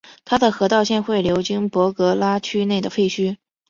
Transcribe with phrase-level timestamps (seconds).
[0.25, 3.37] 它的河道现会流经博格拉区内的废墟。